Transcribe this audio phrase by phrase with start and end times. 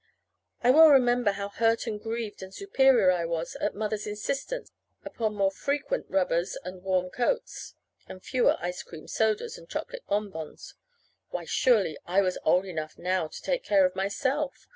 [0.63, 4.71] I well remember how hurt and grieved and superior I was at Mother's insistence
[5.05, 7.75] upon more frequent rubbers and warm coats,
[8.07, 10.73] and fewer ice cream sodas and chocolate bonbons.
[11.29, 14.65] Why, surely I was old enough now to take care of myself!